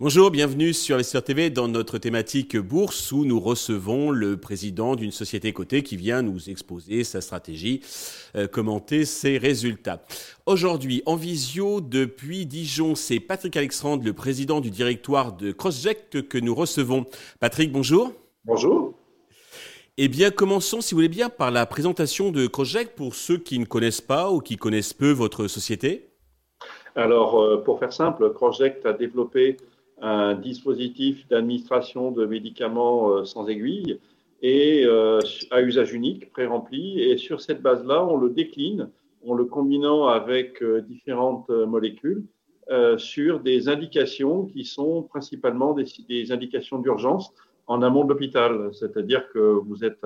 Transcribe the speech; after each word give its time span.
Bonjour, 0.00 0.30
bienvenue 0.30 0.72
sur 0.72 0.96
Investir 0.96 1.24
TV 1.24 1.50
dans 1.50 1.66
notre 1.66 1.98
thématique 1.98 2.56
bourse 2.56 3.10
où 3.10 3.24
nous 3.24 3.40
recevons 3.40 4.10
le 4.10 4.36
président 4.36 4.96
d'une 4.96 5.10
société 5.10 5.52
cotée 5.52 5.82
qui 5.82 5.96
vient 5.96 6.20
nous 6.20 6.50
exposer 6.50 7.04
sa 7.04 7.20
stratégie, 7.20 7.80
euh, 8.36 8.46
commenter 8.46 9.04
ses 9.04 9.38
résultats. 9.38 10.04
Aujourd'hui, 10.46 11.02
en 11.06 11.16
visio 11.16 11.80
depuis 11.80 12.44
Dijon, 12.44 12.94
c'est 12.94 13.18
Patrick 13.18 13.56
Alexandre, 13.56 14.04
le 14.04 14.12
président 14.12 14.60
du 14.60 14.70
directoire 14.70 15.32
de 15.32 15.52
CrossJect 15.52 16.28
que 16.28 16.38
nous 16.38 16.54
recevons. 16.54 17.06
Patrick, 17.40 17.72
bonjour. 17.72 18.12
Bonjour. 18.44 18.94
Eh 19.96 20.08
bien, 20.08 20.32
commençons, 20.32 20.80
si 20.80 20.92
vous 20.92 20.98
voulez 20.98 21.08
bien, 21.08 21.28
par 21.28 21.52
la 21.52 21.66
présentation 21.66 22.32
de 22.32 22.48
CrossJect 22.48 22.96
pour 22.96 23.14
ceux 23.14 23.36
qui 23.36 23.60
ne 23.60 23.64
connaissent 23.64 24.00
pas 24.00 24.32
ou 24.32 24.40
qui 24.40 24.56
connaissent 24.56 24.92
peu 24.92 25.12
votre 25.12 25.46
société. 25.46 26.08
Alors, 26.96 27.40
euh, 27.40 27.62
pour 27.62 27.78
faire 27.78 27.92
simple, 27.92 28.32
CrossJect 28.32 28.84
a 28.86 28.92
développé 28.92 29.56
un 30.02 30.34
dispositif 30.34 31.28
d'administration 31.28 32.10
de 32.10 32.26
médicaments 32.26 33.08
euh, 33.10 33.24
sans 33.24 33.46
aiguille 33.46 34.00
et 34.42 34.82
euh, 34.84 35.20
à 35.52 35.62
usage 35.62 35.92
unique, 35.92 36.32
pré-rempli. 36.32 37.00
Et 37.00 37.16
sur 37.16 37.40
cette 37.40 37.62
base-là, 37.62 38.04
on 38.04 38.16
le 38.16 38.30
décline 38.30 38.88
en 39.24 39.34
le 39.34 39.44
combinant 39.44 40.08
avec 40.08 40.60
différentes 40.88 41.48
molécules 41.48 42.24
sur 42.98 43.40
des 43.40 43.68
indications 43.68 44.44
qui 44.46 44.64
sont 44.64 45.02
principalement 45.02 45.72
des, 45.72 46.32
indications 46.32 46.78
d'urgence 46.78 47.32
en 47.66 47.82
amont 47.82 48.04
de 48.04 48.10
l'hôpital. 48.10 48.70
C'est-à-dire 48.72 49.28
que 49.30 49.38
vous 49.38 49.84
êtes 49.84 50.04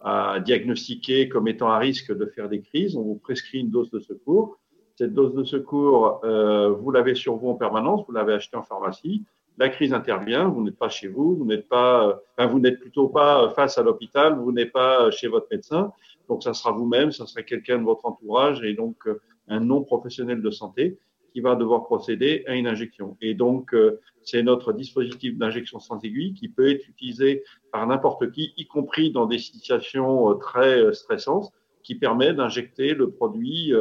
à, 0.00 0.40
diagnostiquer 0.40 1.28
comme 1.28 1.48
étant 1.48 1.70
à 1.70 1.78
risque 1.78 2.16
de 2.16 2.26
faire 2.26 2.48
des 2.48 2.60
crises, 2.60 2.96
on 2.96 3.02
vous 3.02 3.16
prescrit 3.16 3.60
une 3.60 3.70
dose 3.70 3.90
de 3.90 4.00
secours. 4.00 4.58
Cette 4.96 5.14
dose 5.14 5.34
de 5.34 5.44
secours, 5.44 6.20
vous 6.22 6.90
l'avez 6.90 7.14
sur 7.14 7.36
vous 7.36 7.48
en 7.48 7.54
permanence, 7.54 8.04
vous 8.06 8.12
l'avez 8.12 8.34
acheté 8.34 8.56
en 8.56 8.62
pharmacie. 8.62 9.24
La 9.58 9.68
crise 9.68 9.92
intervient, 9.92 10.48
vous 10.48 10.62
n'êtes 10.62 10.78
pas 10.78 10.88
chez 10.88 11.08
vous, 11.08 11.34
vous 11.34 11.44
n'êtes 11.44 11.68
pas, 11.68 12.20
enfin, 12.36 12.48
vous 12.48 12.60
n'êtes 12.60 12.78
plutôt 12.78 13.08
pas 13.08 13.50
face 13.56 13.76
à 13.76 13.82
l'hôpital, 13.82 14.38
vous 14.38 14.52
n'êtes 14.52 14.70
pas 14.72 15.10
chez 15.10 15.26
votre 15.26 15.48
médecin, 15.50 15.92
donc 16.28 16.44
ça 16.44 16.54
sera 16.54 16.70
vous-même, 16.70 17.10
ça 17.10 17.26
sera 17.26 17.42
quelqu'un 17.42 17.78
de 17.78 17.84
votre 17.84 18.06
entourage 18.06 18.62
et 18.62 18.74
donc 18.74 18.96
euh, 19.08 19.20
un 19.48 19.58
non 19.58 19.82
professionnel 19.82 20.42
de 20.42 20.50
santé 20.52 20.98
qui 21.38 21.42
va 21.42 21.54
devoir 21.54 21.84
procéder 21.84 22.42
à 22.48 22.56
une 22.56 22.66
injection. 22.66 23.16
Et 23.20 23.34
donc 23.34 23.72
euh, 23.72 24.00
c'est 24.22 24.42
notre 24.42 24.72
dispositif 24.72 25.38
d'injection 25.38 25.78
sans 25.78 26.00
aiguille 26.00 26.34
qui 26.34 26.48
peut 26.48 26.68
être 26.68 26.88
utilisé 26.88 27.44
par 27.70 27.86
n'importe 27.86 28.32
qui, 28.32 28.54
y 28.56 28.66
compris 28.66 29.12
dans 29.12 29.26
des 29.26 29.38
situations 29.38 30.32
euh, 30.32 30.34
très 30.34 30.92
stressantes, 30.92 31.52
qui 31.84 31.94
permet 31.94 32.34
d'injecter 32.34 32.92
le 32.92 33.10
produit 33.10 33.72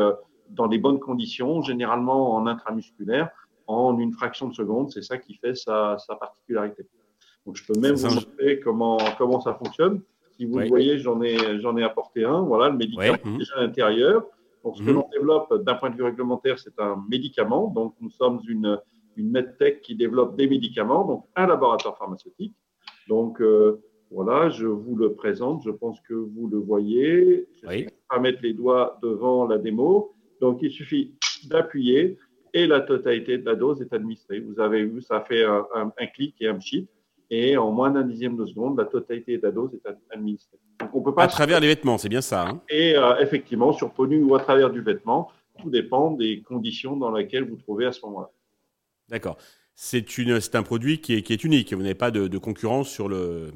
dans 0.52 0.68
les 0.68 0.78
bonnes 0.78 1.00
conditions, 1.00 1.62
généralement 1.62 2.36
en 2.36 2.48
intramusculaire, 2.48 3.32
en 3.66 3.98
une 3.98 4.14
fraction 4.14 4.48
de 4.48 4.54
seconde. 4.54 4.92
C'est 4.92 5.02
ça 5.02 5.18
qui 5.18 5.34
fait 5.34 5.56
sa, 5.56 5.98
particularité. 6.20 6.84
Donc, 7.46 7.58
je 7.58 7.66
peux 7.66 7.78
même 7.78 7.96
vous 7.96 8.14
montrer 8.14 8.62
comment, 8.62 8.98
comment 9.18 9.42
ça 9.42 9.56
fonctionne. 9.56 10.02
Si 10.38 10.46
vous 10.46 10.60
le 10.60 10.68
voyez, 10.68 11.00
j'en 11.00 11.22
ai, 11.22 11.60
j'en 11.60 11.76
ai 11.76 11.84
apporté 11.84 12.24
un. 12.24 12.44
Voilà, 12.44 12.70
le 12.70 12.78
médicament 12.78 13.18
est 13.26 13.38
déjà 13.38 13.56
à 13.58 13.62
l'intérieur. 13.64 14.24
Donc, 14.68 14.76
ce 14.76 14.84
que 14.84 14.90
mhm. 14.90 14.96
l'on 14.96 15.08
développe 15.14 15.64
d'un 15.64 15.76
point 15.76 15.90
de 15.90 15.96
vue 15.96 16.04
réglementaire, 16.04 16.60
c'est 16.60 16.78
un 16.78 17.02
médicament. 17.10 17.70
Donc, 17.70 17.96
nous 18.02 18.10
sommes 18.10 18.42
une, 18.50 18.78
une 19.16 19.32
medtech 19.32 19.82
qui 19.82 19.96
développe 19.96 20.36
des 20.36 20.46
médicaments, 20.46 21.06
donc 21.06 21.24
un 21.38 21.48
laboratoire 21.48 21.98
pharmaceutique. 21.98 22.54
Donc, 23.08 23.40
euh, 23.40 23.82
voilà, 24.12 24.50
je 24.50 24.68
vous 24.68 24.98
le 24.98 25.14
présente. 25.14 25.64
Je 25.64 25.72
pense 25.72 26.02
que 26.02 26.14
vous 26.14 26.50
le 26.50 26.58
voyez. 26.58 27.48
Je 27.62 27.68
vais 27.70 27.88
pas 28.10 28.20
mettre 28.20 28.40
les 28.44 28.54
doigts 28.54 29.00
devant 29.02 29.48
la 29.48 29.58
démo. 29.58 30.14
Donc, 30.42 30.60
il 30.62 30.72
suffit 30.72 31.16
d'appuyer 31.48 32.18
et 32.54 32.68
la 32.68 32.82
totalité 32.82 33.38
de 33.38 33.46
la 33.46 33.56
dose 33.56 33.82
est 33.82 33.94
administrée. 33.94 34.42
Vous 34.42 34.60
avez 34.60 34.84
vu, 34.84 35.02
ça 35.02 35.22
fait 35.22 35.46
un, 35.46 35.92
clic 36.14 36.36
et 36.42 36.50
un 36.50 36.60
chip. 36.60 36.90
Et 37.30 37.58
en 37.58 37.72
moins 37.72 37.92
d'un 37.92 38.04
dixième 38.04 38.38
de 38.38 38.46
seconde, 38.46 38.78
la 38.78 38.86
totalité 38.86 39.38
de 39.38 39.44
la 39.44 39.52
dose 39.52 39.74
est 39.74 39.90
administrée. 40.12 40.58
Donc 40.80 40.90
on 40.94 41.02
peut 41.02 41.14
pas 41.14 41.24
à 41.24 41.28
travers 41.28 41.60
les 41.60 41.68
vêtements, 41.68 41.98
c'est 41.98 42.10
bien 42.10 42.22
ça. 42.22 42.48
Hein 42.48 42.62
et 42.70 42.96
euh, 42.96 43.18
effectivement, 43.20 43.74
sur 43.74 43.92
nue 44.08 44.24
ou 44.24 44.36
à 44.36 44.40
travers 44.40 44.70
du 44.70 44.82
vêtement, 44.82 45.30
tout 45.60 45.70
dépend 45.70 46.12
des 46.12 46.42
conditions 46.42 46.96
dans 46.96 47.12
lesquelles 47.12 47.44
vous 47.44 47.58
trouvez 47.58 47.86
à 47.86 47.92
ce 47.92 48.06
moment-là. 48.06 48.30
D'accord. 49.10 49.38
C'est 49.76 50.56
un 50.56 50.64
produit 50.64 51.02
qui 51.02 51.16
est, 51.16 51.22
qui 51.22 51.34
est 51.34 51.44
unique. 51.44 51.74
Vous 51.74 51.82
n'avez 51.82 51.96
pas 51.96 52.12
de, 52.12 52.28
de 52.28 52.38
concurrence 52.38 52.90
sur, 52.90 53.08
le, 53.10 53.52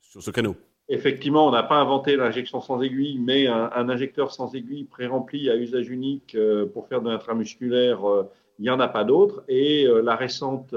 sur 0.00 0.22
ce 0.22 0.30
canot. 0.30 0.56
Effectivement, 0.90 1.46
on 1.46 1.50
n'a 1.50 1.62
pas 1.62 1.76
inventé 1.76 2.16
l'injection 2.16 2.62
sans 2.62 2.80
aiguille, 2.80 3.18
mais 3.18 3.46
un, 3.46 3.88
injecteur 3.90 4.32
sans 4.32 4.54
aiguille 4.54 4.84
pré-rempli 4.84 5.50
à 5.50 5.56
usage 5.56 5.90
unique 5.90 6.34
euh, 6.34 6.64
pour 6.64 6.88
faire 6.88 7.02
de 7.02 7.10
l'intramusculaire, 7.10 8.08
euh, 8.08 8.30
il 8.58 8.62
n'y 8.62 8.70
en 8.70 8.80
a 8.80 8.88
pas 8.88 9.04
d'autre. 9.04 9.44
Et 9.48 9.86
euh, 9.86 10.00
la 10.00 10.16
récente 10.16 10.74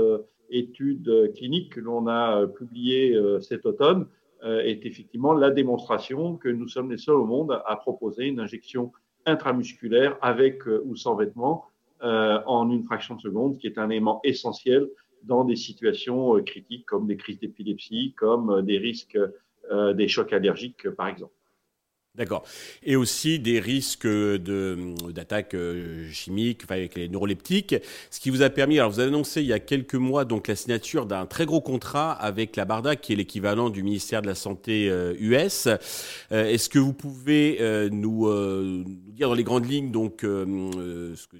étude 0.51 1.31
clinique 1.35 1.73
que 1.73 1.79
l'on 1.79 2.07
a 2.07 2.47
publiée 2.47 3.17
cet 3.41 3.65
automne 3.65 4.07
est 4.43 4.85
effectivement 4.85 5.33
la 5.33 5.51
démonstration 5.51 6.35
que 6.35 6.49
nous 6.49 6.67
sommes 6.67 6.91
les 6.91 6.97
seuls 6.97 7.15
au 7.15 7.25
monde 7.25 7.61
à 7.65 7.75
proposer 7.75 8.25
une 8.25 8.39
injection 8.39 8.91
intramusculaire 9.25 10.17
avec 10.21 10.65
ou 10.65 10.95
sans 10.95 11.15
vêtements 11.15 11.65
en 12.01 12.69
une 12.71 12.83
fraction 12.83 13.15
de 13.15 13.21
seconde, 13.21 13.57
qui 13.59 13.67
est 13.67 13.77
un 13.77 13.89
élément 13.89 14.19
essentiel 14.23 14.89
dans 15.23 15.43
des 15.43 15.55
situations 15.55 16.41
critiques 16.43 16.85
comme 16.85 17.05
des 17.05 17.17
crises 17.17 17.39
d'épilepsie, 17.39 18.13
comme 18.17 18.63
des 18.63 18.77
risques 18.77 19.17
euh, 19.71 19.93
des 19.93 20.07
chocs 20.07 20.33
allergiques, 20.33 20.89
par 20.89 21.07
exemple. 21.07 21.33
D'accord. 22.15 22.43
Et 22.83 22.97
aussi 22.97 23.39
des 23.39 23.61
risques 23.61 24.05
d'attaques 24.05 25.53
euh, 25.53 26.09
chimiques 26.11 26.63
avec 26.67 26.95
les 26.95 27.07
neuroleptiques, 27.07 27.75
ce 28.09 28.19
qui 28.19 28.29
vous 28.29 28.41
a 28.41 28.49
permis, 28.49 28.79
alors 28.79 28.91
vous 28.91 28.99
avez 28.99 29.07
annoncé 29.07 29.41
il 29.41 29.47
y 29.47 29.53
a 29.53 29.59
quelques 29.59 29.95
mois 29.95 30.25
donc 30.25 30.49
la 30.49 30.57
signature 30.57 31.05
d'un 31.05 31.25
très 31.25 31.45
gros 31.45 31.61
contrat 31.61 32.11
avec 32.11 32.57
la 32.57 32.65
BARDA, 32.65 32.97
qui 32.97 33.13
est 33.13 33.15
l'équivalent 33.15 33.69
du 33.69 33.81
ministère 33.81 34.21
de 34.21 34.27
la 34.27 34.35
Santé 34.35 34.87
US. 35.19 35.67
Euh, 35.67 36.49
est-ce 36.49 36.67
que 36.67 36.79
vous 36.79 36.91
pouvez 36.91 37.59
nous, 37.91 38.27
nous, 38.29 38.83
dire 39.13 39.29
dans 39.29 39.33
les 39.33 39.45
grandes 39.45 39.69
lignes 39.69 39.91
donc 39.91 40.19
ce 40.21 41.27
que 41.27 41.37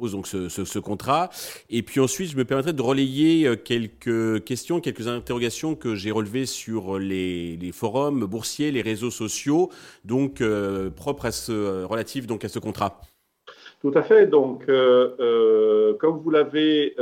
propose 0.00 0.12
donc 0.12 0.26
ce, 0.26 0.78
contrat. 0.78 1.28
Et 1.68 1.82
puis 1.82 2.00
ensuite, 2.00 2.30
je 2.30 2.36
me 2.36 2.44
permettrai 2.44 2.72
de 2.72 2.80
relayer 2.80 3.46
euh, 3.46 3.56
quelques 3.56 4.42
questions, 4.44 4.80
quelques 4.80 5.08
interrogations 5.08 5.74
que 5.74 5.94
j'ai 5.94 6.10
relevées 6.10 6.46
sur 6.46 6.98
les, 6.98 7.58
forums 7.72 8.24
boursiers, 8.24 8.70
les 8.70 8.82
réseaux 8.82 9.10
sociaux, 9.10 9.70
donc 10.04 10.40
euh, 10.40 10.90
propres 10.90 11.26
à 11.26 11.32
ce, 11.32 11.84
relatifs 11.84 12.26
donc 12.26 12.44
à 12.44 12.48
ce 12.48 12.58
contrat. 12.58 13.00
Tout 13.80 13.92
à 13.94 14.02
fait. 14.02 14.26
Donc, 14.26 14.64
euh, 14.68 15.94
comme 15.94 16.18
vous 16.18 16.30
l'avez 16.30 16.96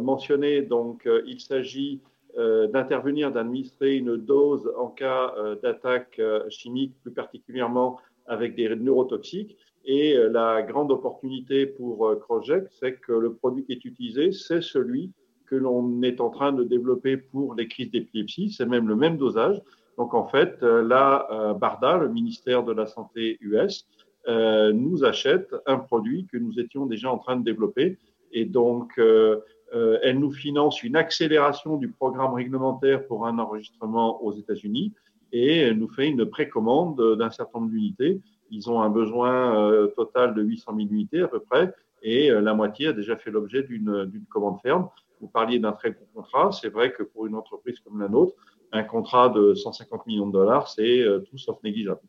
mentionné, 0.00 0.62
donc 0.62 1.08
il 1.26 1.40
s'agit 1.40 2.00
d'intervenir, 2.36 3.32
d'administrer 3.32 3.96
une 3.96 4.16
dose 4.16 4.70
en 4.76 4.88
cas 4.88 5.34
d'attaque 5.62 6.20
chimique, 6.48 6.94
plus 7.02 7.12
particulièrement 7.12 7.98
avec 8.26 8.54
des 8.54 8.74
neurotoxiques. 8.74 9.56
Et 9.86 10.16
euh, 10.16 10.28
la 10.28 10.62
grande 10.62 10.90
opportunité 10.90 11.64
pour 11.64 12.08
euh, 12.08 12.16
Croject, 12.16 12.68
c'est 12.80 12.94
que 12.94 13.12
le 13.12 13.32
produit 13.32 13.64
qui 13.64 13.72
est 13.72 13.84
utilisé, 13.84 14.32
c'est 14.32 14.60
celui 14.60 15.12
que 15.46 15.54
l'on 15.54 16.02
est 16.02 16.20
en 16.20 16.28
train 16.28 16.52
de 16.52 16.64
développer 16.64 17.16
pour 17.16 17.54
les 17.54 17.68
crises 17.68 17.92
d'épilepsie. 17.92 18.50
C'est 18.50 18.66
même 18.66 18.88
le 18.88 18.96
même 18.96 19.16
dosage. 19.16 19.62
Donc 19.96 20.12
en 20.12 20.26
fait, 20.26 20.58
euh, 20.62 20.82
la 20.82 21.54
BARDA, 21.58 21.98
le 21.98 22.08
ministère 22.08 22.64
de 22.64 22.72
la 22.72 22.86
Santé 22.86 23.38
US, 23.40 23.86
nous 24.28 25.04
achète 25.04 25.54
un 25.66 25.78
produit 25.78 26.26
que 26.26 26.36
nous 26.36 26.58
étions 26.58 26.86
déjà 26.86 27.12
en 27.12 27.18
train 27.18 27.36
de 27.36 27.44
développer. 27.44 27.96
Et 28.32 28.44
donc, 28.44 28.98
elle 28.98 30.18
nous 30.18 30.32
finance 30.32 30.82
une 30.82 30.96
accélération 30.96 31.76
du 31.76 31.92
programme 31.92 32.34
réglementaire 32.34 33.06
pour 33.06 33.24
un 33.24 33.38
enregistrement 33.38 34.20
aux 34.24 34.32
États-Unis 34.32 34.92
et 35.30 35.58
elle 35.58 35.78
nous 35.78 35.88
fait 35.88 36.08
une 36.08 36.26
précommande 36.26 37.16
d'un 37.16 37.30
certain 37.30 37.60
nombre 37.60 37.70
d'unités 37.70 38.20
ils 38.50 38.70
ont 38.70 38.80
un 38.80 38.90
besoin 38.90 39.70
euh, 39.70 39.88
total 39.88 40.34
de 40.34 40.42
800 40.42 40.72
000 40.76 40.88
unités 40.90 41.20
à 41.20 41.28
peu 41.28 41.40
près, 41.40 41.74
et 42.02 42.30
euh, 42.30 42.40
la 42.40 42.54
moitié 42.54 42.88
a 42.88 42.92
déjà 42.92 43.16
fait 43.16 43.30
l'objet 43.30 43.62
d'une 43.62 44.24
commande 44.30 44.60
ferme. 44.62 44.88
Vous 45.20 45.28
parliez 45.28 45.58
d'un 45.58 45.72
très 45.72 45.92
gros 45.92 46.06
contrat. 46.14 46.52
C'est 46.52 46.68
vrai 46.68 46.92
que 46.92 47.02
pour 47.02 47.26
une 47.26 47.34
entreprise 47.34 47.80
comme 47.80 48.00
la 48.00 48.08
nôtre, 48.08 48.34
un 48.72 48.82
contrat 48.82 49.30
de 49.30 49.54
150 49.54 50.06
millions 50.06 50.26
de 50.26 50.32
dollars, 50.32 50.68
c'est 50.68 51.00
euh, 51.00 51.20
tout 51.20 51.38
sauf 51.38 51.58
négligeable. 51.62 52.00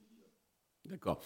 D'accord. 0.85 1.19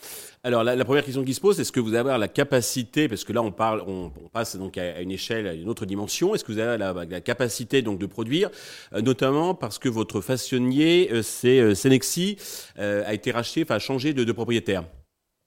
Alors 0.44 0.64
la, 0.64 0.86
première 0.86 1.06
question 1.06 1.24
qui 1.24 1.36
se 1.36 1.42
pose, 1.42 1.60
est-ce 1.60 1.72
que 1.72 1.80
vous 1.80 1.94
avez 1.94 2.18
la 2.18 2.28
capacité, 2.28 3.08
parce 3.08 3.24
que 3.24 3.32
là 3.32 3.44
on 3.44 3.52
parle, 3.52 3.84
on, 3.86 4.10
passe 4.34 4.56
donc 4.56 4.76
à, 4.80 5.02
une 5.02 5.12
échelle, 5.12 5.46
à 5.46 5.54
une 5.54 5.70
autre 5.70 5.86
dimension, 5.86 6.34
est-ce 6.34 6.44
que 6.44 6.52
vous 6.52 6.58
avez 6.58 6.80
la, 6.80 7.22
capacité 7.22 7.84
donc 7.84 8.00
de 8.00 8.08
produire, 8.08 8.50
notamment 8.92 9.54
parce 9.54 9.78
que 9.78 9.88
votre 9.88 10.20
façonnier, 10.20 11.12
c'est 11.22 11.76
Senexi, 11.76 12.38
a 12.76 13.14
été 13.14 13.30
racheté, 13.30 13.62
enfin 13.62 13.78
changé 13.78 14.16
de 14.16 14.32
propriétaire? 14.32 14.84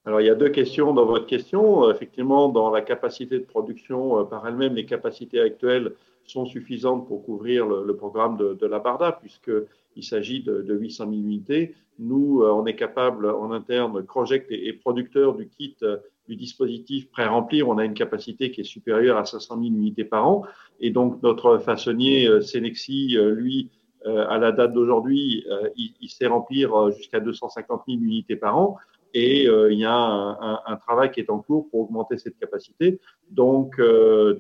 Alors, 0.07 0.21
il 0.21 0.27
y 0.27 0.31
a 0.31 0.35
deux 0.35 0.51
questions 0.51 0.93
dans 0.93 1.07
votre 1.07 1.27
question. 1.27 1.85
Euh, 1.85 1.93
effectivement, 1.93 2.51
dans 2.51 2.71
la 2.71 2.83
capacité 2.83 3.39
de 3.39 3.45
production 3.45 4.21
euh, 4.21 4.25
par 4.25 4.47
elle-même, 4.47 4.75
les 4.75 4.85
capacités 4.85 5.41
actuelles 5.41 5.93
sont 6.25 6.45
suffisantes 6.45 7.07
pour 7.09 7.25
couvrir 7.25 7.67
le, 7.67 7.97
programme 7.97 8.37
de, 8.37 8.67
la 8.67 8.79
Barda, 8.79 9.13
puisqu'il 9.13 10.05
s'agit 10.05 10.43
de, 10.43 10.75
800 10.75 11.05
000 11.05 11.17
unités. 11.17 11.75
Nous, 11.99 12.43
on 12.43 12.65
est 12.65 12.77
capable 12.77 13.27
en 13.27 13.53
interne, 13.53 14.03
Project 14.05 14.47
et, 14.51 14.73
producteur 14.73 15.35
du 15.35 15.49
kit 15.49 15.77
du 16.27 16.37
dispositif 16.37 17.11
pré-remplir, 17.11 17.69
on 17.69 17.77
a 17.77 17.85
une 17.85 17.93
capacité 17.93 18.51
qui 18.51 18.63
est 18.63 18.65
supérieure 18.65 19.19
à 19.19 19.27
500 19.27 19.57
000 19.57 19.67
unités 19.67 20.05
par 20.05 20.27
an. 20.27 20.45
Et 20.81 20.89
donc, 20.89 21.23
notre 21.23 21.59
façonnier 21.59 22.41
Senexi, 22.41 23.19
lui, 23.19 23.69
euh, 24.07 24.27
à 24.29 24.39
la 24.39 24.53
date 24.53 24.75
d'aujourd'hui, 24.75 25.47
euh, 25.51 25.71
il, 25.77 26.09
sait 26.11 26.27
remplir 26.27 26.75
euh, 26.75 26.91
jusqu'à 26.91 27.21
250 27.21 27.85
000 27.89 28.01
unités 28.03 28.37
par 28.37 28.59
an 28.59 28.77
et 29.15 29.45
il 29.45 29.79
y 29.79 29.85
a 29.85 29.95
un, 30.67 30.77
travail 30.77 31.11
qui 31.13 31.21
est 31.21 31.31
en 31.31 31.39
cours 31.39 31.71
pour 31.71 31.81
augmenter 31.83 32.19
cette 32.19 32.37
capacité. 32.37 33.01
Donc, 33.31 33.81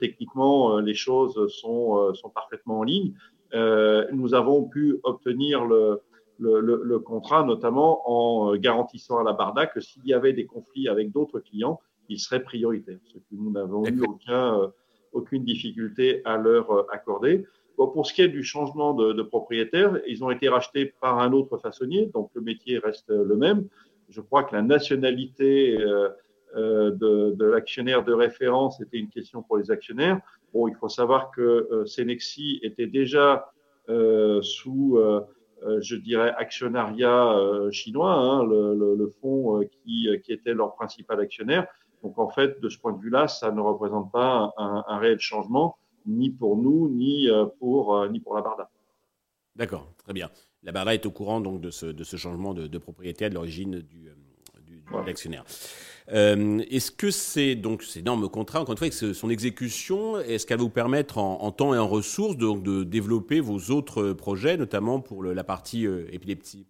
techniquement, 0.00 0.80
les 0.80 0.94
choses 0.94 1.48
sont, 1.60 2.12
sont, 2.14 2.28
parfaitement 2.30 2.80
en 2.80 2.82
ligne. 2.82 3.14
nous 3.52 4.34
avons 4.34 4.64
pu 4.64 4.98
obtenir 5.04 5.64
le, 5.64 6.00
le, 6.40 6.60
le, 6.60 6.98
contrat, 6.98 7.44
notamment 7.44 8.02
en 8.04 8.56
garantissant 8.56 9.18
à 9.18 9.22
la 9.22 9.32
Barda 9.32 9.66
que 9.66 9.80
s'il 9.80 10.04
y 10.06 10.12
avait 10.12 10.32
des 10.32 10.46
conflits 10.46 10.88
avec 10.88 11.12
d'autres 11.12 11.38
clients, 11.38 11.80
il 12.08 12.18
serait 12.18 12.42
prioritaire, 12.42 12.98
ce 13.06 13.18
que 13.18 13.24
nous 13.30 13.52
n'avons 13.52 13.86
eu 13.86 14.02
aucun, 14.02 14.72
aucune 15.12 15.44
difficulté 15.44 16.20
à 16.24 16.36
leur 16.36 16.92
accorder 16.92 17.44
pour 17.76 18.06
ce 18.06 18.14
qui 18.14 18.22
est 18.22 18.28
du 18.28 18.44
changement 18.44 18.94
de, 18.94 19.12
de, 19.12 19.22
propriétaire, 19.22 19.98
ils 20.06 20.22
ont 20.24 20.30
été 20.30 20.48
rachetés 20.48 20.94
par 21.00 21.18
un 21.18 21.32
autre 21.32 21.58
façonnier, 21.58 22.06
donc 22.06 22.30
le 22.34 22.40
métier 22.40 22.78
reste 22.78 23.08
le 23.08 23.36
même. 23.36 23.66
Je 24.08 24.20
crois 24.20 24.44
que 24.44 24.54
la 24.54 24.62
nationalité 24.62 25.76
euh, 25.78 26.08
euh 26.56 26.90
de, 26.92 27.44
l'actionnaire 27.44 28.04
de 28.04 28.12
référence 28.12 28.80
était 28.80 28.98
une 28.98 29.08
question 29.08 29.42
pour 29.42 29.56
les 29.56 29.70
actionnaires. 29.70 30.20
Bon, 30.52 30.68
il 30.68 30.74
faut 30.76 30.88
savoir 30.88 31.30
que 31.30 31.40
euh, 31.40 31.84
Senexi 31.86 32.60
était 32.62 32.86
déjà 32.86 33.50
euh, 33.88 34.40
sous, 34.40 34.96
euh, 34.98 35.20
euh, 35.64 35.80
je 35.80 35.96
dirais, 35.96 36.32
actionnariat 36.36 37.36
chinois, 37.70 38.14
hein, 38.14 38.44
le, 38.44 39.06
fonds 39.20 39.60
qui, 39.82 40.08
était 40.28 40.54
leur 40.54 40.74
principal 40.74 41.20
actionnaire. 41.20 41.66
Donc 42.02 42.18
en 42.18 42.28
fait, 42.28 42.60
de 42.60 42.68
ce 42.68 42.78
point 42.78 42.92
de 42.92 43.00
vue-là, 43.00 43.28
ça 43.28 43.50
ne 43.50 43.60
représente 43.60 44.12
pas 44.12 44.52
un, 44.56 44.84
un 44.86 44.98
réel 44.98 45.18
changement 45.18 45.76
ni 46.06 46.30
pour 46.30 46.56
nous, 46.56 46.88
ni 46.88 47.28
euh, 47.28 47.46
pour, 47.58 47.96
euh, 47.96 48.08
ni 48.08 48.20
pour 48.20 48.34
la 48.34 48.42
Barda. 48.42 48.70
D'accord, 49.56 49.92
très 49.98 50.12
bien. 50.12 50.30
La 50.64 50.72
Barda 50.72 50.94
est 50.94 51.06
au 51.06 51.10
courant 51.10 51.40
donc 51.40 51.60
de 51.60 51.70
ce, 51.70 51.86
de 51.86 52.04
ce 52.04 52.16
changement 52.16 52.54
de, 52.54 52.66
de 52.66 52.78
propriétaire 52.78 53.28
de 53.28 53.34
l'origine 53.34 53.80
du, 53.80 54.08
euh, 54.08 54.60
du, 54.66 54.76
de 54.76 55.06
l'actionnaire. 55.06 55.44
Euh, 56.12 56.58
est-ce 56.70 56.90
que 56.90 57.10
c'est 57.10 57.54
donc 57.54 57.82
ces 57.82 58.00
énorme 58.00 58.28
contrat, 58.28 58.60
encore 58.60 58.72
une 58.72 58.78
fois, 58.78 58.86
avec 58.86 59.14
son 59.14 59.30
exécution, 59.30 60.18
est-ce 60.18 60.46
qu'elle 60.46 60.58
va 60.58 60.64
vous 60.64 60.70
permettre 60.70 61.18
en, 61.18 61.50
temps 61.50 61.74
et 61.74 61.78
en 61.78 61.88
ressources 61.88 62.36
de, 62.36 62.60
de, 62.60 62.84
développer 62.84 63.40
vos 63.40 63.70
autres 63.70 64.12
projets, 64.12 64.56
notamment 64.56 65.00
pour 65.00 65.22
le, 65.22 65.32
la 65.32 65.44
partie 65.44 65.86
épilepsie? 66.12 66.66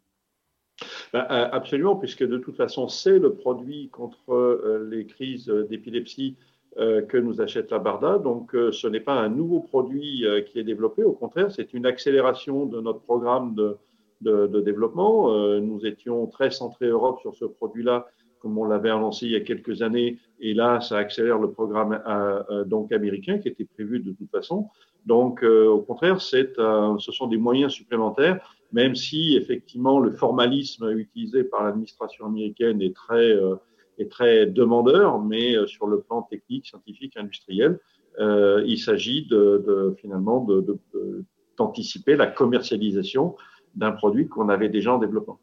Ben, 1.13 1.27
Absolument, 1.29 1.97
puisque 1.97 2.25
de 2.25 2.39
toute 2.39 2.57
façon, 2.57 2.89
c'est 2.89 3.19
le 3.19 3.35
produit 3.35 3.89
contre 3.89 4.89
les 4.89 5.07
crises 5.07 5.47
d'épilepsie 5.69 6.37
euh, 6.39 6.54
que 6.77 7.17
nous 7.17 7.41
achète 7.41 7.71
la 7.71 7.79
Barda. 7.79 8.19
Donc, 8.19 8.55
euh, 8.55 8.73
ce 8.73 8.89
n'est 8.89 9.01
pas 9.01 9.15
un 9.15 9.29
nouveau 9.29 9.61
produit 9.61 10.27
euh, 10.27 10.41
qui 10.41 10.59
est 10.59 10.65
développé. 10.65 11.05
Au 11.05 11.13
contraire, 11.13 11.51
c'est 11.53 11.73
une 11.73 11.87
accélération 11.87 12.67
de 12.67 12.81
notre 12.81 13.01
programme 13.01 13.55
de, 13.55 13.77
développement. 14.21 15.61
nous 15.61 15.85
étions 15.85 16.27
très 16.27 16.51
centrés 16.51 16.87
Europe 16.87 17.21
sur 17.21 17.35
ce 17.35 17.45
produit-là, 17.45 18.07
comme 18.39 18.57
on 18.57 18.65
l'avait 18.65 18.89
annoncé 18.89 19.27
il 19.27 19.33
y 19.33 19.37
a 19.37 19.41
quelques 19.41 19.83
années. 19.83 20.19
Et 20.41 20.55
là, 20.55 20.81
ça 20.81 20.97
accélère 20.97 21.39
le 21.39 21.51
programme 21.51 22.01
donc 22.65 22.91
américain 22.91 23.37
qui 23.37 23.49
était 23.49 23.67
prévu 23.67 23.99
de 24.01 24.13
toute 24.13 24.31
façon. 24.31 24.69
Donc, 25.05 25.43
au 25.43 25.81
contraire, 25.81 26.23
ce 26.23 27.13
sont 27.13 27.27
des 27.27 27.37
moyens 27.37 27.73
supplémentaires, 27.73 28.57
même 28.73 28.95
si 28.95 29.37
effectivement 29.37 30.01
le 30.01 30.11
formalisme 30.11 30.91
utilisé 30.97 31.45
par 31.45 31.65
l'administration 31.65 32.25
américaine 32.25 32.81
est 32.81 32.97
très 32.97 33.37
est 33.99 34.11
très 34.11 34.47
demandeur, 34.47 35.21
mais 35.21 35.57
euh, 35.57 35.67
sur 35.67 35.87
le 35.87 36.01
plan 36.01 36.23
technique, 36.23 36.67
scientifique, 36.67 37.17
industriel, 37.17 37.79
euh, 38.21 38.63
il 38.67 38.79
s'agit 38.79 39.27
de, 39.27 39.63
de, 39.67 39.97
finalement 40.01 40.47
d'anticiper 41.57 42.13
de, 42.13 42.19
la 42.19 42.27
commercialisation 42.27 43.37
d'un 43.75 43.93
produit 43.93 44.29
qu'on 44.29 44.49
avait 44.49 44.69
déjà 44.69 44.95
en 44.95 44.99
développement. 44.99 45.41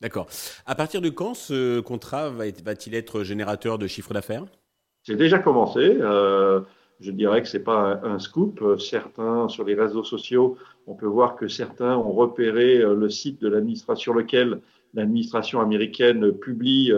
D'accord. 0.00 0.28
À 0.66 0.74
partir 0.74 1.00
de 1.00 1.08
quand 1.08 1.34
ce 1.34 1.80
contrat 1.80 2.30
va-t-il 2.30 2.94
être 2.94 3.22
générateur 3.22 3.78
de 3.78 3.86
chiffre 3.86 4.12
d'affaires? 4.12 4.44
C'est 5.02 5.16
déjà 5.16 5.38
commencé. 5.38 5.80
Euh, 5.80 6.60
je 7.00 7.10
dirais 7.10 7.42
que 7.42 7.48
c'est 7.48 7.64
pas 7.64 8.00
un, 8.04 8.18
scoop. 8.18 8.62
Certains 8.78 9.48
sur 9.48 9.64
les 9.64 9.74
réseaux 9.74 10.04
sociaux, 10.04 10.58
on 10.86 10.94
peut 10.94 11.06
voir 11.06 11.34
que 11.34 11.48
certains 11.48 11.96
ont 11.96 12.12
repéré 12.12 12.78
le 12.78 13.08
site 13.08 13.40
de 13.40 13.48
l'administration 13.48 14.12
sur 14.12 14.14
lequel 14.14 14.60
l'administration 14.94 15.60
américaine 15.60 16.32
publie 16.32 16.92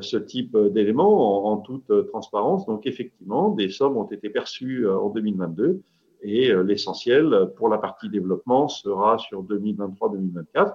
ce 0.00 0.16
type 0.16 0.56
d'éléments 0.56 1.50
en, 1.50 1.58
toute 1.58 1.90
euh, 1.90 2.02
transparence. 2.04 2.66
Donc 2.66 2.86
effectivement, 2.86 3.50
des 3.50 3.68
sommes 3.68 3.96
ont 3.96 4.06
été 4.06 4.30
perçues 4.30 4.86
euh, 4.86 4.98
en 4.98 5.10
2022 5.10 5.80
et 6.22 6.52
l'essentiel 6.64 7.50
pour 7.56 7.68
la 7.68 7.78
partie 7.78 8.08
développement 8.08 8.68
sera 8.68 9.18
sur 9.18 9.44
2023-2024. 9.44 10.74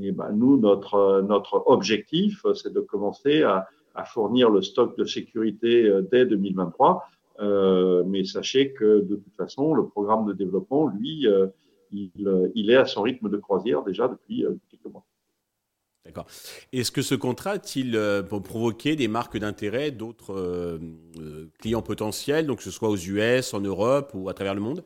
Et 0.00 0.12
ben, 0.12 0.32
nous, 0.32 0.58
notre, 0.58 1.20
notre 1.20 1.62
objectif, 1.66 2.44
c'est 2.54 2.72
de 2.72 2.80
commencer 2.80 3.42
à, 3.42 3.68
à, 3.94 4.04
fournir 4.04 4.50
le 4.50 4.62
stock 4.62 4.96
de 4.96 5.04
sécurité 5.04 5.92
dès 6.10 6.24
2023. 6.24 7.04
Euh, 7.40 8.02
mais 8.06 8.24
sachez 8.24 8.72
que 8.72 9.00
de 9.00 9.16
toute 9.16 9.36
façon, 9.36 9.74
le 9.74 9.86
programme 9.86 10.26
de 10.26 10.32
développement, 10.32 10.88
lui, 10.88 11.26
il, 11.92 12.50
il, 12.54 12.70
est 12.70 12.76
à 12.76 12.86
son 12.86 13.02
rythme 13.02 13.28
de 13.28 13.36
croisière 13.36 13.84
déjà 13.84 14.08
depuis. 14.08 14.46
Est-ce 16.72 16.92
que 16.92 17.02
ce 17.02 17.14
contrat 17.14 17.52
a-t-il 17.52 17.96
euh, 17.96 18.22
provoqué 18.22 18.96
des 18.96 19.08
marques 19.08 19.38
d'intérêt 19.38 19.90
d'autres 19.90 20.34
euh, 20.34 20.78
euh, 21.18 21.46
clients 21.60 21.82
potentiels, 21.82 22.46
donc 22.46 22.58
que 22.58 22.62
ce 22.62 22.70
soit 22.70 22.88
aux 22.88 22.96
US, 22.96 23.54
en 23.54 23.60
Europe 23.60 24.12
ou 24.14 24.28
à 24.28 24.34
travers 24.34 24.54
le 24.54 24.60
monde? 24.60 24.84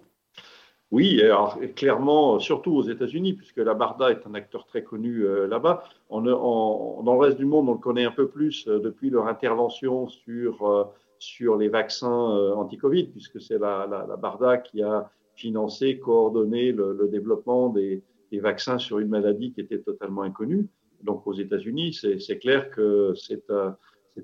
Oui, 0.91 1.23
alors 1.23 1.59
clairement, 1.75 2.39
surtout 2.39 2.73
aux 2.73 2.83
États-Unis, 2.83 3.33
puisque 3.33 3.57
la 3.57 3.73
Barda 3.73 4.11
est 4.11 4.27
un 4.27 4.35
acteur 4.35 4.67
très 4.67 4.83
connu 4.83 5.25
là-bas. 5.49 5.85
dans 6.11 6.21
le 6.21 7.19
reste 7.19 7.39
du 7.39 7.47
monde, 7.47 7.71
on 7.71 7.73
le 7.73 7.79
connaît 7.79 8.05
un 8.05 8.11
peu 8.11 8.29
plus 8.29 8.67
depuis 8.67 9.09
leur 9.09 9.27
intervention 9.27 10.07
sur, 10.09 10.93
sur 11.19 11.57
les 11.57 11.69
vaccins 11.71 12.05
anti-Covid, 12.05 13.05
puisque 13.05 13.41
c'est 13.41 13.57
la, 13.57 13.87
Barda 14.21 14.59
qui 14.59 14.83
a 14.83 15.11
financé, 15.35 15.99
coordonné 15.99 16.73
le, 16.73 17.09
développement 17.11 17.71
des, 17.71 18.03
vaccins 18.33 18.79
sur 18.79 18.99
une 18.99 19.09
maladie 19.09 19.53
qui 19.53 19.61
était 19.63 19.81
totalement 19.81 20.23
inconnue 20.23 20.69
donc 21.03 21.27
aux 21.27 21.35
États-Unis, 21.35 21.95
c'est 21.95 22.39
clair 22.39 22.71
que 22.71 23.13
c'est 23.17 23.43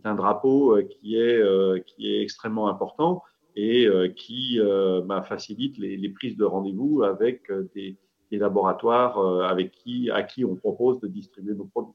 un 0.04 0.14
drapeau 0.14 0.76
euh, 0.76 0.82
qui 0.82 1.16
est, 1.16 1.38
euh, 1.38 1.80
qui 1.87 2.12
est 2.14 2.23
extrêmement 2.23 2.68
important 2.68 3.23
et 3.56 3.87
euh, 3.87 4.08
qui 4.08 4.61
bah, 5.04 5.23
facilite 5.23 5.78
les, 5.78 5.97
les, 5.97 6.08
prises 6.11 6.37
de 6.37 6.44
rendez-vous 6.44 7.02
avec 7.02 7.50
des, 7.75 7.97
des 8.30 8.38
laboratoires 8.38 9.18
avec 9.44 9.73
qui, 9.73 10.11
à 10.11 10.23
qui 10.23 10.44
on 10.44 10.54
propose 10.54 11.00
de 11.00 11.08
distribuer 11.08 11.54
nos 11.54 11.64
produits. 11.64 11.94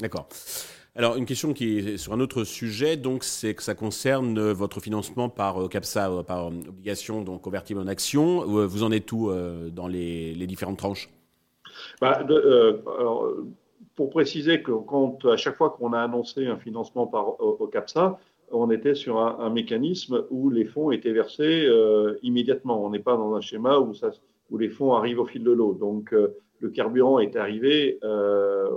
D'accord. 0.00 0.28
Alors, 0.96 1.16
une 1.16 1.26
question 1.26 1.52
qui 1.52 1.78
est 1.78 1.96
sur 1.96 2.12
un 2.12 2.20
autre 2.20 2.44
sujet, 2.44 2.96
donc, 2.96 3.22
c'est 3.22 3.54
que 3.54 3.62
ça 3.62 3.74
concerne 3.74 4.50
votre 4.50 4.80
financement 4.80 5.28
par 5.28 5.68
CAPSA, 5.68 6.24
par 6.26 6.46
obligation 6.46 7.22
donc 7.22 7.42
convertible 7.42 7.80
en 7.80 7.86
action. 7.86 8.44
Vous 8.44 8.82
en 8.82 8.90
êtes 8.90 9.10
où 9.12 9.32
dans 9.70 9.88
les, 9.88 10.34
les 10.34 10.46
différentes 10.46 10.78
tranches? 10.78 11.08
Bah, 12.00 12.22
de, 12.24 12.82
alors, 12.98 13.28
pour 13.94 14.10
préciser 14.10 14.62
que 14.62 14.72
quand, 14.72 15.24
à 15.26 15.36
chaque 15.36 15.56
fois 15.56 15.70
qu'on 15.70 15.92
a 15.92 16.00
annoncé 16.00 16.46
un 16.46 16.56
financement 16.56 17.06
par, 17.06 17.40
au, 17.40 17.66
CAPSA, 17.66 18.18
on 18.52 18.70
était 18.70 18.94
sur 18.94 19.18
un, 19.18 19.50
mécanisme 19.50 20.24
où 20.30 20.50
les 20.50 20.64
fonds 20.64 20.90
étaient 20.90 21.12
versés 21.12 21.66
euh, 21.66 22.18
immédiatement. 22.22 22.84
On 22.84 22.90
n'est 22.90 22.98
pas 22.98 23.16
dans 23.16 23.34
un 23.34 23.40
schéma 23.40 23.78
où, 23.78 23.94
ça, 23.94 24.10
où 24.50 24.58
les 24.58 24.68
fonds 24.68 24.94
arrivent 24.94 25.20
au 25.20 25.26
fil 25.26 25.44
de 25.44 25.52
l'eau. 25.52 25.74
Donc, 25.74 26.12
euh, 26.12 26.34
le 26.58 26.70
carburant 26.70 27.20
est 27.20 27.36
arrivé 27.36 27.98
euh, 28.02 28.68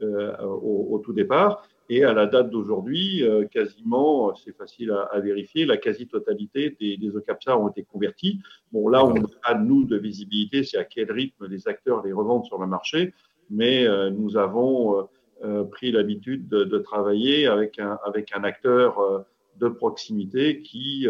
au, 0.00 1.00
tout 1.04 1.12
départ. 1.12 1.66
Et 1.90 2.04
à 2.04 2.12
la 2.12 2.26
date 2.26 2.50
d'aujourd'hui, 2.50 3.24
quasiment, 3.50 4.34
c'est 4.34 4.54
facile 4.54 4.94
à, 5.10 5.18
vérifier, 5.20 5.64
la 5.64 5.78
quasi-totalité 5.78 6.76
des, 6.78 6.98
des 6.98 7.16
OCAPSA 7.16 7.58
ont 7.58 7.68
été 7.68 7.82
convertis. 7.82 8.40
Bon, 8.72 8.88
là, 8.88 9.04
on 9.04 9.14
a, 9.42 9.54
nous, 9.54 9.84
de 9.84 9.96
visibilité, 9.96 10.64
c'est 10.64 10.76
à 10.76 10.84
quel 10.84 11.10
rythme 11.10 11.46
les 11.46 11.66
acteurs 11.66 12.04
les 12.04 12.12
revendent 12.12 12.44
sur 12.44 12.58
le 12.58 12.66
marché 12.66 13.14
mais 13.50 13.86
euh, 13.86 14.10
nous 14.10 14.36
avons 14.36 14.98
euh, 14.98 15.02
euh, 15.44 15.64
pris 15.64 15.92
l'habitude 15.92 16.48
de, 16.48 16.78
travailler 16.78 17.46
avec 17.46 17.78
un, 17.78 17.98
avec 18.04 18.34
un 18.34 18.44
acteur 18.44 19.24
de 19.56 19.68
proximité 19.68 20.62
qui, 20.62 21.06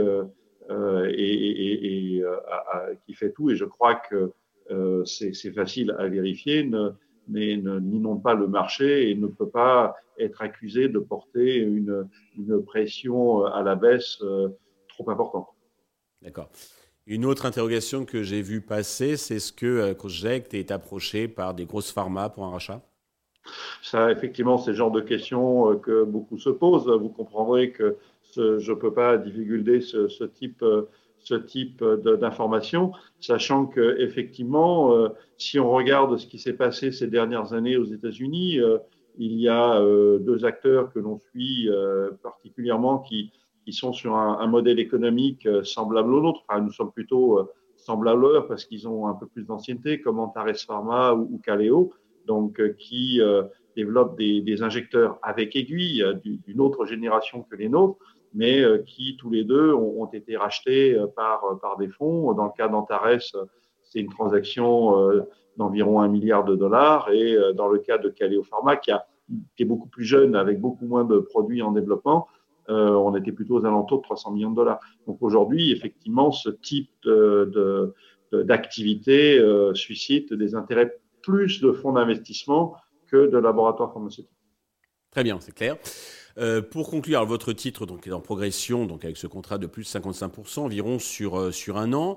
qui 3.07 3.15
fait 3.15 3.33
tout. 3.33 3.51
Et 3.51 3.57
je 3.57 3.65
crois 3.65 3.95
que 3.95 4.33
c'est 5.05 5.53
facile 5.53 5.95
à 5.99 6.09
vérifier. 6.09 6.65
Ne, 6.65 6.93
n'inonde 7.29 8.23
pas 8.23 8.35
le 8.35 8.49
marché 8.49 9.11
et 9.11 9.15
ne 9.15 9.27
peut 9.27 9.51
pas 9.51 9.95
être 10.19 10.41
accusé 10.41 10.89
de 10.89 10.99
porter 10.99 11.57
une, 11.57 12.09
une 12.39 12.63
pression 12.65 13.45
à 13.45 13.63
la 13.63 13.75
baisse 13.75 14.23
trop 14.89 15.11
importante. 15.11 15.49
D'accord. 16.23 16.51
Une 17.09 17.25
autre 17.25 17.47
interrogation 17.47 18.05
que 18.05 18.23
j'ai 18.23 18.43
vue 18.43 18.61
passer, 18.61 19.17
c'est 19.17 19.37
est-ce 19.37 19.53
que 19.53 19.93
Project 19.95 20.55
est 20.55 20.71
approché 20.71 21.27
par 21.27 21.55
des 21.55 21.65
grosses 21.65 21.91
pharma 21.91 22.29
pour 22.29 22.45
un 22.45 22.51
rachat? 22.51 22.83
Ça, 23.83 24.13
effectivement, 24.13 24.59
c'est 24.59 24.73
le 24.73 24.77
genre 24.77 24.91
de 24.91 25.01
questions 25.01 25.75
que 25.79 26.05
beaucoup 26.05 26.39
se 26.39 26.51
posent. 26.51 26.87
Vous 26.87 27.09
comprendrez 27.09 27.73
que 27.73 27.97
je 28.37 28.71
ne 28.71 28.75
peux 28.75 28.93
pas 28.93 29.17
divulguer 29.17 29.81
ce, 29.81 30.07
ce 30.09 30.25
type 30.25 30.63
ce 31.29 31.35
type 31.35 31.85
d'informations, 31.85 32.93
sachant 33.21 33.67
que 33.67 34.01
effectivement, 34.01 34.95
euh, 34.95 35.09
si 35.37 35.59
on 35.59 35.71
regarde 35.71 36.17
ce 36.17 36.27
qui 36.27 36.39
s'est 36.39 36.55
passé 36.55 36.93
ces 36.93 37.07
dernières 37.07 37.53
années 37.53 37.77
aux 37.77 37.85
États-Unis, 37.85 38.61
euh, 38.61 38.79
il 39.19 39.39
y 39.39 39.49
a 39.49 39.81
euh, 39.81 40.19
deux 40.19 40.45
acteurs 40.45 40.93
que 40.93 40.99
l'on 40.99 41.19
suit 41.19 41.69
particulièrement 42.23 43.01
qui, 43.01 43.33
qui 43.69 43.75
sont 43.75 43.93
sur 43.93 44.17
un, 44.17 44.47
modèle 44.47 44.79
économique 44.79 45.47
semblable 45.63 46.15
au 46.15 46.23
nôtre. 46.23 46.43
Nous 46.63 46.73
sommes 46.73 46.91
plutôt 46.91 47.51
semblables 47.77 48.25
à 48.25 48.29
eux 48.29 48.45
parce 48.49 48.65
qu'ils 48.65 48.89
ont 48.89 49.09
un 49.09 49.15
peu 49.15 49.27
plus 49.27 49.45
d'ancienneté, 49.45 50.01
comme 50.01 50.19
Antares 50.19 50.57
Pharma 50.67 51.13
ou, 51.13 51.29
ou 51.35 51.39
Caleo, 51.39 51.93
donc 52.27 52.63
qui 52.77 53.21
développent 53.77 54.17
des, 54.17 54.63
injecteurs 54.63 55.19
avec 55.23 55.55
aiguille 55.55 56.03
d'une 56.25 56.61
autre 56.63 56.87
génération 56.87 57.43
que 57.43 57.57
les 57.57 57.69
nôtres 57.69 57.99
mais 58.35 58.61
euh, 58.61 58.79
qui 58.79 59.17
tous 59.17 59.31
les 59.31 59.45
deux 59.45 59.73
ont, 59.73 60.07
été 60.07 60.37
rachetés 60.37 60.95
euh, 60.95 61.07
par, 61.07 61.45
euh, 61.45 61.55
par 61.57 61.77
des 61.77 61.89
fonds. 61.89 62.33
Dans 62.35 62.45
le 62.45 62.53
cas 62.57 62.69
d'Antares, 62.69 63.21
c'est 63.83 64.01
une 64.01 64.11
transaction 64.11 65.25
d'environ 65.57 66.01
un 66.01 66.09
milliard 66.09 66.45
de 66.45 66.55
dollars, 66.55 67.11
et 67.11 67.35
dans 67.55 67.69
le 67.69 67.79
cas 67.79 67.97
de 67.97 68.11
Caleo 68.11 68.43
Pharma, 68.43 68.77
qui, 68.77 68.91
a, 68.91 69.07
qui 69.57 69.63
est 69.63 69.67
beaucoup 69.67 69.89
plus 69.89 70.05
jeune, 70.05 70.37
avec 70.37 70.61
beaucoup 70.61 70.85
moins 70.85 71.05
de 71.05 71.19
produits 71.19 71.63
en 71.63 71.73
développement, 71.73 72.29
on 72.69 73.15
était 73.17 73.33
plutôt 73.33 73.61
aux 73.61 73.65
alentours 73.65 73.99
de 73.99 74.03
300 74.03 74.33
millions 74.33 74.51
de 74.51 74.57
dollars. 74.57 74.81
Donc 75.07 75.19
aujourd'hui, 75.21 75.73
effectivement, 75.73 76.33
ce 76.33 76.51
type 76.51 76.91
d'activité 78.33 79.39
de, 79.39 79.73
suscite 79.75 80.33
des 80.33 80.55
intérêts 80.55 80.99
plus 81.23 81.61
de 81.61 81.73
fonds 81.73 81.93
d'investissement 81.93 82.77
que 83.07 83.31
de 83.31 83.39
laboratoires 83.39 83.93
pharmaceutiques. 83.93 84.31
Très 85.11 85.23
bien, 85.23 85.39
c'est 85.41 85.55
clair. 85.55 85.77
Euh, 86.39 86.63
pour 86.63 86.91
conclure, 86.91 87.25
votre 87.27 87.53
titre 87.53 87.85
donc, 87.85 88.07
est 88.07 88.13
en 88.13 88.21
progression, 88.21 88.87
donc 88.87 89.05
avec 89.05 89.17
ce 89.17 89.27
contrat 89.27 89.59
de 89.59 89.67
plus 89.67 89.83
de 89.83 89.89
55% 89.89 90.61
environ 90.61 90.99
sur, 90.99 91.39
euh, 91.39 91.51
sur 91.51 91.79
un 91.79 91.93
an. 91.93 92.17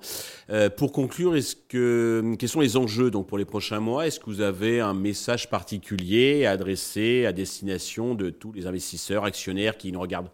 Euh, 0.50 0.70
pour 0.70 0.91
conclure, 0.91 1.36
est-ce 1.36 1.55
que, 1.55 2.36
quels 2.38 2.50
sont 2.50 2.60
les 2.60 2.77
enjeux 2.77 3.10
donc, 3.10 3.27
pour 3.27 3.38
les 3.38 3.46
prochains 3.46 3.79
mois? 3.79 4.05
Est-ce 4.05 4.20
que 4.20 4.25
vous 4.25 4.41
avez 4.41 4.79
un 4.79 4.93
message 4.93 5.50
particulier 5.50 6.46
à 6.46 6.51
adresser 6.51 7.25
à 7.25 7.34
destination 7.34 8.13
de 8.13 8.29
tous 8.29 8.51
les 8.51 8.67
investisseurs, 8.67 9.24
actionnaires 9.24 9.77
qui 9.77 9.91
nous 9.91 10.00
regardent? 10.00 10.29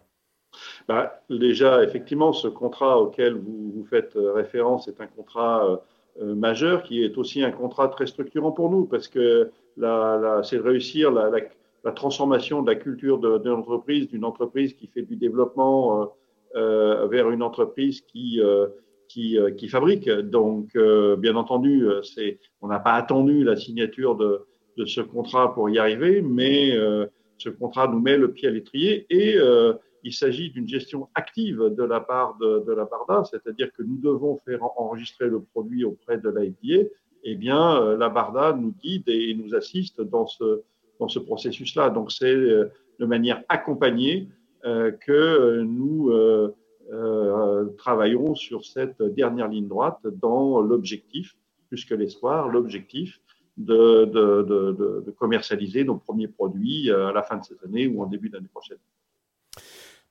Bah, 0.88 1.22
Déjà, 1.30 1.84
effectivement, 1.84 2.32
ce 2.32 2.48
contrat 2.48 2.98
auquel 2.98 3.34
vous, 3.34 3.86
faites 3.88 4.14
référence 4.16 4.88
est 4.88 5.00
un 5.00 5.06
contrat 5.06 5.80
majeur 6.20 6.82
qui 6.82 7.04
est 7.04 7.16
aussi 7.16 7.44
un 7.44 7.52
contrat 7.52 7.88
très 7.88 8.06
structurant 8.06 8.50
pour 8.50 8.70
nous 8.70 8.84
parce 8.84 9.06
que 9.06 9.50
c'est 10.42 10.56
de 10.56 10.62
réussir 10.62 11.10
la, 11.12 11.92
transformation 11.92 12.62
de 12.62 12.70
la 12.70 12.76
culture 12.76 13.18
de, 13.18 13.38
de 13.38 13.50
l'entreprise, 13.50 14.08
d'une 14.08 14.24
entreprise 14.24 14.74
qui 14.74 14.88
fait 14.88 15.02
du 15.02 15.16
développement 15.16 16.02
euh, 16.02 16.06
euh 16.56 17.06
vers 17.08 17.30
une 17.30 17.42
entreprise 17.42 18.00
qui, 18.02 18.40
euh, 18.40 18.66
euh, 19.16 19.68
fabrique. 19.68 20.10
Donc, 20.10 20.76
bien 21.18 21.36
entendu, 21.36 21.86
on 22.60 22.68
n'a 22.68 22.80
pas 22.80 22.94
attendu 22.94 23.44
la 23.44 23.56
signature 23.56 24.16
de, 24.16 24.44
ce 24.84 25.00
contrat 25.00 25.54
pour 25.54 25.70
y 25.70 25.78
arriver, 25.78 26.22
mais 26.22 26.76
ce 27.38 27.48
contrat 27.48 27.88
nous 27.88 28.00
met 28.00 28.16
le 28.16 28.32
pied 28.32 28.48
à 28.48 28.50
l'étrier 28.50 29.06
et 29.10 29.36
il 30.04 30.12
s'agit 30.12 30.50
d'une 30.50 30.68
gestion 30.68 31.08
active 31.14 31.58
de 31.76 31.82
la 31.82 32.00
part 32.00 32.36
de, 32.38 32.72
la 32.72 32.84
Barda, 32.84 33.24
c'est-à-dire 33.24 33.72
que 33.72 33.82
nous 33.82 33.98
devons 33.98 34.38
faire 34.44 34.62
enregistrer 34.78 35.28
le 35.28 35.40
produit 35.40 35.84
auprès 35.84 36.18
de 36.18 36.28
l'IDA. 36.30 36.88
Eh 37.24 37.34
bien, 37.34 37.96
la 37.96 38.08
Barda 38.08 38.52
nous 38.52 38.72
guide 38.72 39.08
et 39.08 39.34
nous 39.34 39.54
assiste 39.54 40.00
dans 40.00 40.26
ce, 40.26 40.62
processus-là. 41.18 41.90
Donc 41.90 42.12
c'est 42.12 42.34
euh, 42.34 42.70
de 42.98 43.06
manière 43.06 43.42
accompagnée 43.48 44.28
euh, 44.64 44.90
que 44.92 45.62
nous 45.62 46.10
euh, 46.10 47.66
travaillons 47.76 48.34
sur 48.34 48.64
cette 48.64 49.02
dernière 49.02 49.48
ligne 49.48 49.68
droite 49.68 50.00
dans 50.04 50.60
l'objectif, 50.60 51.36
plus 51.68 51.84
que 51.84 51.94
l'espoir, 51.94 52.48
l'objectif 52.48 53.20
de, 53.56 54.04
de, 54.04 55.10
commercialiser 55.18 55.84
nos 55.84 55.96
premiers 55.96 56.28
produits 56.28 56.90
à 56.90 57.12
la 57.12 57.22
fin 57.22 57.36
de 57.36 57.44
cette 57.44 57.62
année 57.64 57.88
ou 57.88 58.02
en 58.02 58.06
début 58.06 58.28
d'année 58.28 58.48
prochaine. 58.48 58.78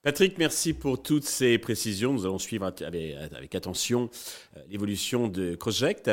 Patrick, 0.07 0.37
merci 0.37 0.73
pour 0.73 1.03
toutes 1.03 1.25
ces 1.25 1.57
précisions. 1.57 2.13
Nous 2.13 2.23
allons 2.23 2.39
suivre 2.39 2.65
avec, 2.65 3.53
attention 3.53 4.09
euh, 4.55 4.61
l'évolution 4.69 5.27
de 5.27 5.57
Project. 5.57 6.09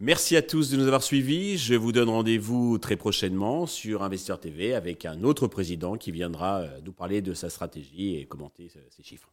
Merci 0.00 0.36
à 0.36 0.42
tous 0.42 0.68
de 0.72 0.76
nous 0.76 0.86
avoir 0.88 1.04
suivis. 1.04 1.56
Je 1.56 1.76
vous 1.76 1.92
donne 1.92 2.08
rendez-vous 2.08 2.78
très 2.78 2.96
prochainement 2.96 3.68
sur 3.68 4.02
Investisseur 4.02 4.40
TV 4.40 4.74
avec 4.74 5.06
un 5.06 5.22
autre 5.22 5.46
président 5.46 5.96
qui 5.96 6.10
viendra 6.10 6.62
euh, 6.62 6.80
nous 6.84 6.90
parler 6.90 7.22
de 7.22 7.32
sa 7.32 7.50
stratégie 7.50 8.16
et 8.16 8.26
commenter 8.26 8.68
ses 8.68 9.04
chiffres. 9.04 9.30